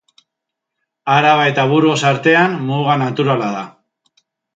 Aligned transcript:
Araba 1.15 1.43
eta 1.51 1.65
Burgos 1.73 1.99
artean, 2.11 2.55
muga 2.71 2.97
naturala 3.03 3.51
da. 3.59 3.63